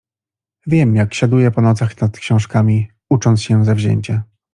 Wiem, 0.67 0.95
jak 0.95 1.13
siaduje 1.13 1.51
po 1.51 1.61
nocach 1.61 2.01
nad 2.01 2.17
książkami, 2.17 2.87
ucząc 3.09 3.41
się 3.41 3.65
zawzięcie. 3.65 4.23